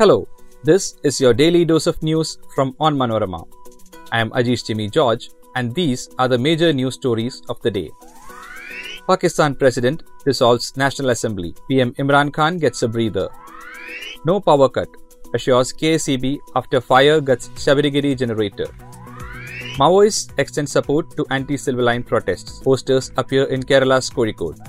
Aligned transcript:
Hello, 0.00 0.26
this 0.64 0.96
is 1.02 1.20
your 1.20 1.34
daily 1.34 1.62
dose 1.62 1.86
of 1.86 2.02
news 2.02 2.38
from 2.54 2.72
Onmanorama. 2.80 3.46
I 4.10 4.20
am 4.20 4.30
Ajish 4.30 4.64
Jimmy 4.64 4.88
George, 4.88 5.28
and 5.56 5.74
these 5.74 6.08
are 6.18 6.26
the 6.26 6.38
major 6.38 6.72
news 6.72 6.94
stories 6.94 7.42
of 7.50 7.60
the 7.60 7.70
day. 7.70 7.90
Pakistan 9.06 9.54
President 9.54 10.02
dissolves 10.24 10.74
National 10.74 11.10
Assembly. 11.10 11.54
PM 11.68 11.92
Imran 11.96 12.32
Khan 12.32 12.56
gets 12.56 12.82
a 12.82 12.88
breather. 12.88 13.28
No 14.24 14.40
power 14.40 14.70
cut, 14.70 14.88
assures 15.34 15.70
KSEB 15.74 16.38
after 16.56 16.80
fire 16.80 17.20
guts 17.20 17.50
Sabarigiri 17.66 18.16
generator. 18.16 18.68
Maoists 19.76 20.32
extend 20.38 20.70
support 20.70 21.14
to 21.18 21.26
anti-silver 21.28 21.82
line 21.82 22.04
protests. 22.04 22.58
Posters 22.60 23.12
appear 23.18 23.44
in 23.44 23.62
Kerala's 23.62 24.08
Kozhikode. 24.08 24.66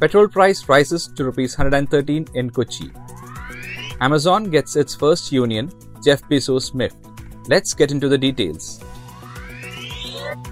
Petrol 0.00 0.26
price 0.26 0.68
rises 0.68 1.06
to 1.14 1.22
rupees 1.22 1.56
113 1.56 2.26
in 2.34 2.50
Kochi. 2.50 2.90
Amazon 4.00 4.50
gets 4.50 4.76
its 4.76 4.94
first 4.94 5.32
union, 5.32 5.72
Jeff 6.04 6.22
Bezos 6.28 6.74
miffed. 6.74 6.96
Let's 7.48 7.72
get 7.74 7.90
into 7.90 8.08
the 8.08 8.18
details. 8.18 8.83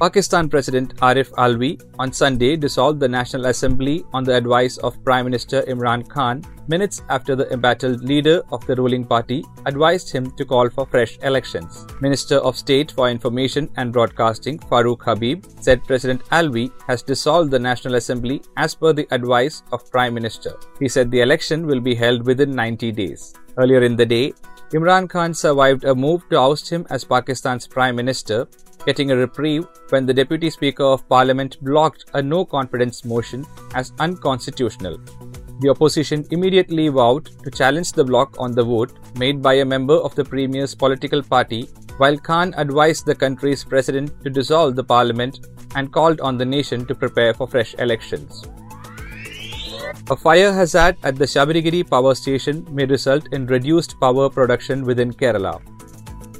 Pakistan 0.00 0.48
President 0.48 0.94
Arif 0.98 1.30
Alvi 1.44 1.82
on 1.98 2.12
Sunday 2.12 2.54
dissolved 2.56 3.00
the 3.00 3.08
National 3.08 3.46
Assembly 3.46 4.04
on 4.12 4.22
the 4.22 4.32
advice 4.32 4.76
of 4.78 5.02
Prime 5.02 5.24
Minister 5.24 5.62
Imran 5.62 6.08
Khan 6.08 6.44
minutes 6.68 7.02
after 7.08 7.34
the 7.34 7.52
embattled 7.52 8.04
leader 8.04 8.42
of 8.52 8.64
the 8.68 8.76
ruling 8.76 9.04
party 9.04 9.44
advised 9.66 10.12
him 10.12 10.30
to 10.36 10.44
call 10.44 10.70
for 10.70 10.86
fresh 10.86 11.18
elections. 11.22 11.84
Minister 12.00 12.36
of 12.36 12.56
State 12.56 12.92
for 12.92 13.10
Information 13.10 13.68
and 13.76 13.92
Broadcasting 13.92 14.60
Farrukh 14.60 15.02
Habib 15.02 15.44
said 15.60 15.82
President 15.82 16.24
Alvi 16.26 16.70
has 16.86 17.02
dissolved 17.02 17.50
the 17.50 17.58
National 17.58 17.96
Assembly 17.96 18.40
as 18.56 18.76
per 18.76 18.92
the 18.92 19.08
advice 19.10 19.64
of 19.72 19.90
Prime 19.90 20.14
Minister. 20.14 20.56
He 20.78 20.88
said 20.88 21.10
the 21.10 21.22
election 21.22 21.66
will 21.66 21.80
be 21.80 21.96
held 21.96 22.24
within 22.24 22.52
90 22.52 22.92
days. 22.92 23.34
Earlier 23.56 23.82
in 23.82 23.96
the 23.96 24.06
day, 24.06 24.32
Imran 24.70 25.08
Khan 25.08 25.32
survived 25.32 25.84
a 25.84 25.94
move 25.94 26.28
to 26.28 26.36
oust 26.36 26.68
him 26.68 26.86
as 26.90 27.02
Pakistan's 27.02 27.66
Prime 27.66 27.96
Minister 27.96 28.46
getting 28.84 29.10
a 29.10 29.16
reprieve 29.16 29.66
when 29.88 30.04
the 30.04 30.12
Deputy 30.12 30.50
Speaker 30.50 30.84
of 30.84 31.08
Parliament 31.08 31.56
blocked 31.62 32.04
a 32.12 32.20
no 32.20 32.44
confidence 32.44 33.02
motion 33.02 33.46
as 33.74 33.92
unconstitutional. 33.98 34.98
The 35.60 35.70
opposition 35.70 36.26
immediately 36.30 36.88
vowed 36.88 37.30
to 37.44 37.50
challenge 37.50 37.92
the 37.92 38.04
block 38.04 38.36
on 38.38 38.52
the 38.52 38.62
vote 38.62 38.92
made 39.16 39.40
by 39.42 39.54
a 39.54 39.64
member 39.64 39.94
of 39.94 40.14
the 40.14 40.24
Premier's 40.24 40.74
political 40.74 41.22
party, 41.22 41.62
while 41.96 42.18
Khan 42.18 42.54
advised 42.58 43.06
the 43.06 43.14
country's 43.14 43.64
president 43.64 44.22
to 44.22 44.30
dissolve 44.30 44.76
the 44.76 44.84
parliament 44.84 45.46
and 45.76 45.92
called 45.92 46.20
on 46.20 46.36
the 46.36 46.44
nation 46.44 46.84
to 46.86 46.94
prepare 46.94 47.32
for 47.32 47.48
fresh 47.48 47.74
elections. 47.78 48.44
A 50.10 50.16
fire 50.16 50.52
hazard 50.52 50.96
at 51.02 51.16
the 51.16 51.24
Sabarigiri 51.24 51.88
power 51.88 52.14
station 52.14 52.66
may 52.70 52.84
result 52.84 53.28
in 53.32 53.46
reduced 53.46 53.98
power 54.00 54.28
production 54.28 54.84
within 54.84 55.12
Kerala. 55.12 55.60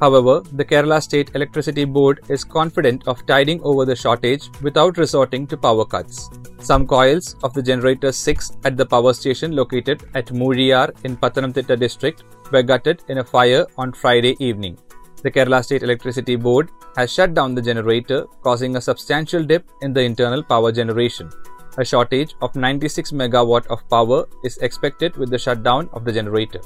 However, 0.00 0.42
the 0.52 0.64
Kerala 0.64 1.02
State 1.02 1.30
Electricity 1.34 1.84
Board 1.84 2.20
is 2.28 2.44
confident 2.44 3.06
of 3.06 3.24
tiding 3.26 3.60
over 3.62 3.84
the 3.84 3.96
shortage 3.96 4.50
without 4.62 4.98
resorting 4.98 5.46
to 5.48 5.56
power 5.56 5.84
cuts. 5.84 6.30
Some 6.58 6.86
coils 6.86 7.36
of 7.42 7.52
the 7.52 7.62
generator 7.62 8.12
6 8.12 8.52
at 8.64 8.76
the 8.76 8.86
power 8.86 9.12
station 9.12 9.54
located 9.54 10.02
at 10.14 10.26
Moozhiyar 10.26 10.94
in 11.04 11.16
Pathanamthitta 11.16 11.78
district 11.78 12.24
were 12.50 12.62
gutted 12.62 13.02
in 13.08 13.18
a 13.18 13.24
fire 13.24 13.66
on 13.76 13.92
Friday 13.92 14.36
evening. 14.40 14.78
The 15.22 15.30
Kerala 15.30 15.64
State 15.64 15.82
Electricity 15.82 16.36
Board 16.36 16.70
has 16.96 17.12
shut 17.12 17.34
down 17.34 17.54
the 17.54 17.62
generator, 17.62 18.26
causing 18.42 18.76
a 18.76 18.80
substantial 18.80 19.42
dip 19.42 19.64
in 19.82 19.92
the 19.92 20.02
internal 20.02 20.42
power 20.42 20.70
generation. 20.70 21.30
A 21.76 21.84
shortage 21.84 22.36
of 22.40 22.54
96 22.54 23.10
megawatt 23.10 23.66
of 23.66 23.88
power 23.88 24.26
is 24.44 24.58
expected 24.58 25.16
with 25.16 25.30
the 25.30 25.38
shutdown 25.38 25.88
of 25.92 26.04
the 26.04 26.12
generator. 26.12 26.60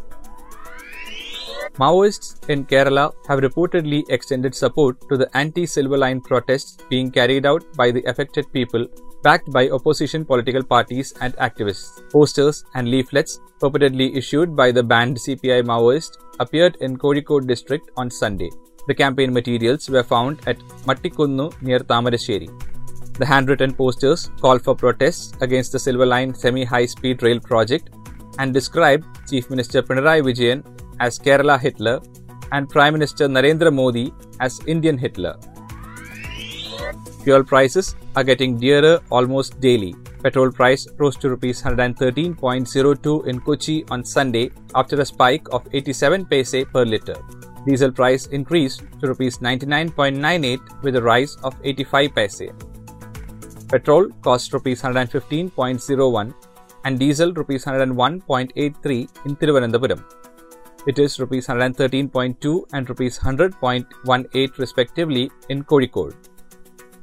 Maoists 1.78 2.48
in 2.50 2.64
Kerala 2.66 3.12
have 3.26 3.38
reportedly 3.38 4.04
extended 4.10 4.54
support 4.54 5.00
to 5.08 5.16
the 5.16 5.28
anti 5.34 5.64
silver 5.64 5.96
line 5.96 6.20
protests 6.20 6.76
being 6.90 7.10
carried 7.10 7.46
out 7.46 7.64
by 7.76 7.90
the 7.90 8.02
affected 8.02 8.52
people, 8.52 8.86
backed 9.22 9.50
by 9.50 9.70
opposition 9.70 10.24
political 10.24 10.62
parties 10.62 11.14
and 11.20 11.34
activists. 11.36 12.10
Posters 12.12 12.64
and 12.74 12.88
leaflets, 12.88 13.40
purportedly 13.60 14.14
issued 14.14 14.54
by 14.54 14.70
the 14.72 14.82
banned 14.82 15.16
CPI 15.16 15.62
Maoist, 15.62 16.18
appeared 16.40 16.76
in 16.80 16.98
Kozhikode 16.98 17.46
district 17.46 17.90
on 17.96 18.10
Sunday. 18.10 18.50
The 18.88 18.94
campaign 18.94 19.32
materials 19.32 19.88
were 19.88 20.02
found 20.02 20.40
at 20.46 20.58
Mattikunnu 20.84 21.62
near 21.62 21.78
Tamarasheri. 21.78 22.77
The 23.18 23.26
handwritten 23.26 23.74
posters 23.74 24.30
call 24.40 24.58
for 24.60 24.76
protests 24.76 25.32
against 25.40 25.72
the 25.72 25.78
Silver 25.78 26.06
Line 26.06 26.32
semi 26.32 26.64
high 26.64 26.86
speed 26.86 27.22
rail 27.22 27.40
project 27.40 27.90
and 28.38 28.54
describe 28.54 29.04
Chief 29.28 29.50
Minister 29.50 29.82
Pinarayi 29.82 30.22
Vijayan 30.22 30.62
as 31.00 31.18
Kerala 31.18 31.58
Hitler 31.58 32.00
and 32.52 32.68
Prime 32.68 32.92
Minister 32.92 33.28
Narendra 33.28 33.72
Modi 33.74 34.12
as 34.40 34.60
Indian 34.66 34.96
Hitler. 34.96 35.36
Fuel 37.24 37.42
prices 37.42 37.96
are 38.14 38.24
getting 38.24 38.56
dearer 38.56 39.00
almost 39.10 39.60
daily. 39.60 39.94
Petrol 40.22 40.52
price 40.52 40.86
rose 40.98 41.16
to 41.16 41.28
rupees 41.30 41.60
113.02 41.62 43.26
in 43.26 43.40
Kochi 43.40 43.84
on 43.90 44.04
Sunday 44.04 44.50
after 44.74 45.00
a 45.00 45.04
spike 45.04 45.46
of 45.52 45.66
87 45.72 46.26
paise 46.26 46.64
per 46.72 46.84
litre. 46.84 47.16
Diesel 47.66 47.92
price 47.92 48.26
increased 48.26 48.82
to 49.00 49.08
rupees 49.08 49.38
99.98 49.38 50.82
with 50.82 50.96
a 50.96 51.02
rise 51.02 51.36
of 51.42 51.54
85 51.64 52.14
paise. 52.14 52.42
Petrol 53.68 54.08
cost 54.22 54.52
rupees 54.52 54.82
115.01 54.82 56.34
and 56.84 56.98
diesel 56.98 57.32
rupees 57.32 57.64
101.83 57.64 59.26
in 59.26 59.36
Thiruvananthapuram 59.36 60.04
it 60.86 60.98
is 60.98 61.18
rupees 61.20 61.48
113.2 61.48 62.64
and 62.72 62.88
rupees 62.88 63.18
100.18 63.18 64.58
respectively 64.58 65.30
in 65.50 65.62
Kozhikode. 65.64 66.14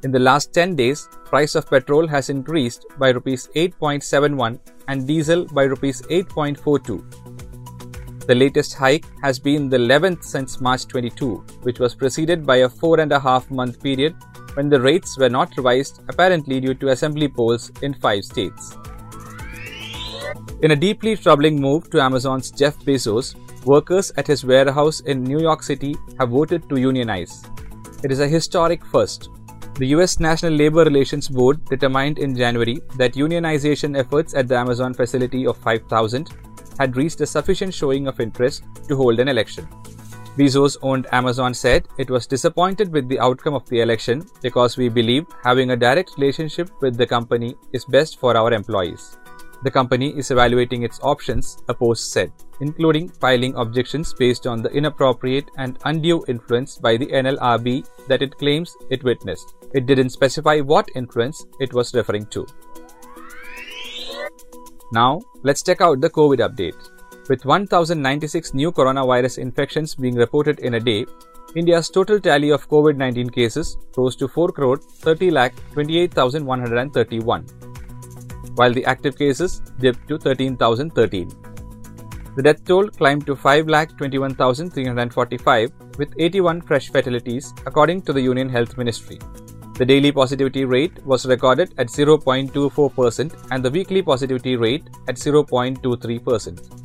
In 0.03 0.11
the 0.11 0.19
last 0.19 0.53
10 0.53 0.75
days, 0.75 1.07
price 1.25 1.55
of 1.55 1.69
petrol 1.69 2.07
has 2.07 2.29
increased 2.29 2.85
by 2.97 3.09
rupees 3.09 3.49
8.71 3.55 4.59
and 4.87 5.07
diesel 5.07 5.45
by 5.45 5.63
rupees 5.63 6.01
8.42. 6.03 8.25
The 8.25 8.35
latest 8.35 8.73
hike 8.73 9.05
has 9.21 9.37
been 9.37 9.69
the 9.69 9.77
11th 9.77 10.23
since 10.23 10.59
March 10.59 10.87
22, 10.87 11.45
which 11.61 11.79
was 11.79 11.93
preceded 11.93 12.43
by 12.45 12.57
a 12.57 12.69
four 12.69 12.99
and 12.99 13.11
a 13.11 13.19
half 13.19 13.51
month 13.51 13.83
period 13.83 14.15
when 14.55 14.69
the 14.69 14.81
rates 14.81 15.17
were 15.17 15.29
not 15.29 15.55
revised, 15.55 16.01
apparently 16.09 16.59
due 16.59 16.73
to 16.73 16.89
assembly 16.89 17.27
polls 17.27 17.71
in 17.81 17.93
five 17.93 18.25
states. 18.25 18.75
In 20.61 20.71
a 20.71 20.75
deeply 20.75 21.15
troubling 21.15 21.61
move 21.61 21.89
to 21.91 22.01
Amazon's 22.01 22.49
Jeff 22.49 22.77
Bezos, 22.79 23.35
workers 23.65 24.11
at 24.17 24.27
his 24.27 24.45
warehouse 24.45 25.01
in 25.01 25.23
New 25.23 25.39
York 25.39 25.63
City 25.63 25.95
have 26.19 26.29
voted 26.29 26.67
to 26.69 26.77
unionize. 26.77 27.43
It 28.03 28.11
is 28.11 28.19
a 28.19 28.27
historic 28.27 28.85
first. 28.85 29.29
The 29.75 29.87
US 29.87 30.19
National 30.19 30.53
Labor 30.53 30.85
Relations 30.85 31.27
Board 31.27 31.63
determined 31.65 32.17
in 32.17 32.35
January 32.35 32.81
that 32.97 33.15
unionization 33.15 33.97
efforts 33.97 34.33
at 34.33 34.47
the 34.47 34.57
Amazon 34.57 34.93
facility 34.93 35.45
of 35.45 35.57
5,000 35.57 36.29
had 36.79 36.95
reached 36.95 37.19
a 37.21 37.25
sufficient 37.25 37.73
showing 37.73 38.07
of 38.07 38.19
interest 38.19 38.63
to 38.87 38.95
hold 38.95 39.19
an 39.19 39.27
election. 39.27 39.67
Bezos 40.37 40.75
owned 40.81 41.07
Amazon 41.13 41.53
said 41.53 41.87
it 41.97 42.09
was 42.09 42.27
disappointed 42.27 42.91
with 42.91 43.07
the 43.07 43.19
outcome 43.19 43.53
of 43.53 43.67
the 43.69 43.79
election 43.79 44.25
because 44.41 44.75
we 44.75 44.89
believe 44.89 45.25
having 45.43 45.71
a 45.71 45.77
direct 45.77 46.11
relationship 46.17 46.69
with 46.81 46.97
the 46.97 47.07
company 47.07 47.55
is 47.71 47.85
best 47.85 48.19
for 48.19 48.35
our 48.35 48.51
employees. 48.51 49.17
The 49.63 49.71
company 49.71 50.09
is 50.17 50.31
evaluating 50.31 50.83
its 50.83 50.99
options, 51.01 51.57
a 51.69 51.73
post 51.73 52.11
said, 52.11 52.33
including 52.59 53.07
filing 53.07 53.55
objections 53.55 54.13
based 54.13 54.45
on 54.45 54.61
the 54.61 54.69
inappropriate 54.71 55.49
and 55.57 55.79
undue 55.85 56.25
influence 56.27 56.77
by 56.77 56.97
the 56.97 57.07
NLRB 57.07 57.87
that 58.07 58.21
it 58.21 58.37
claims 58.37 58.75
it 58.89 59.03
witnessed. 59.05 59.55
It 59.73 59.85
didn't 59.85 60.09
specify 60.09 60.59
what 60.59 60.89
influence 60.95 61.45
it 61.61 61.73
was 61.73 61.93
referring 61.93 62.25
to. 62.27 62.45
Now, 64.91 65.21
let's 65.43 65.63
check 65.63 65.79
out 65.79 66.01
the 66.01 66.09
COVID 66.09 66.39
update. 66.39 66.94
With 67.27 67.43
1096 67.43 68.53
new 68.53 68.71
coronavirus 68.71 69.39
infections 69.39 69.95
being 69.95 70.13
reported 70.13 70.59
in 70.59 70.75
a 70.75 70.79
day, 70.79 71.07
India's 71.55 71.89
total 71.89 72.19
tally 72.19 72.51
of 72.51 72.69
COVID 72.69 72.97
19 72.97 73.31
cases 73.31 73.77
rose 73.97 74.15
to 74.17 74.27
4 74.27 74.51
crore 74.51 74.77
30 74.77 75.31
lakh 75.31 75.55
28,131 75.73 77.47
while 78.55 78.71
the 78.71 78.85
active 78.85 79.17
cases 79.17 79.63
dipped 79.79 80.07
to 80.07 80.19
13,013. 80.19 81.31
The 82.35 82.43
death 82.43 82.63
toll 82.63 82.89
climbed 82.89 83.25
to 83.25 83.35
5,21,345 83.35 85.97
with 85.97 86.13
81 86.19 86.61
fresh 86.61 86.91
fatalities 86.91 87.55
according 87.65 88.03
to 88.03 88.13
the 88.13 88.21
Union 88.21 88.49
Health 88.49 88.77
Ministry. 88.77 89.17
The 89.73 89.85
daily 89.85 90.11
positivity 90.11 90.63
rate 90.63 91.03
was 91.03 91.25
recorded 91.25 91.73
at 91.79 91.87
0.24% 91.87 93.47
and 93.49 93.65
the 93.65 93.71
weekly 93.71 94.03
positivity 94.03 94.57
rate 94.57 94.91
at 95.07 95.15
0.23%. 95.15 96.84